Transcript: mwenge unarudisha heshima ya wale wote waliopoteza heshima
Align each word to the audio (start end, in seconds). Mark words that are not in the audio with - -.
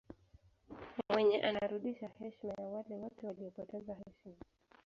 mwenge 1.09 1.37
unarudisha 1.49 2.07
heshima 2.09 2.53
ya 2.53 2.69
wale 2.69 2.95
wote 2.95 3.27
waliopoteza 3.27 3.93
heshima 3.93 4.35